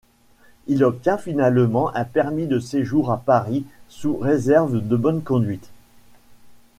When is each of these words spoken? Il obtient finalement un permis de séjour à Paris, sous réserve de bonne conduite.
Il 0.65 0.83
obtient 0.83 1.19
finalement 1.19 1.93
un 1.95 2.05
permis 2.05 2.47
de 2.47 2.57
séjour 2.59 3.11
à 3.11 3.17
Paris, 3.19 3.65
sous 3.87 4.17
réserve 4.17 4.79
de 4.79 4.95
bonne 4.95 5.21
conduite. 5.21 5.69